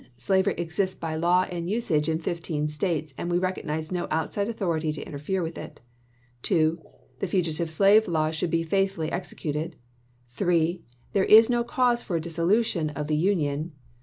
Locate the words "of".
12.89-13.05